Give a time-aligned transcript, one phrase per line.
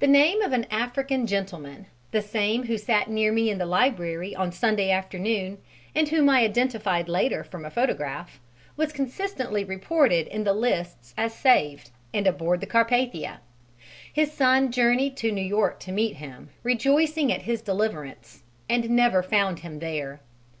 [0.00, 4.34] The name of an American gentleman the same who sat near me in the library
[4.34, 5.58] on Sunday afternoon
[5.94, 8.40] and whom I identified later from a photograph
[8.76, 13.38] was consistently reported in the lists as saved and aboard the Carpathia:
[14.12, 19.22] his son journeyed to New York to meet him, rejoicing at his deliverance, and never
[19.22, 20.20] found him there.